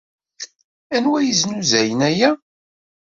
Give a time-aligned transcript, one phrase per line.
[0.95, 2.31] Anwa yeznuzayen aya?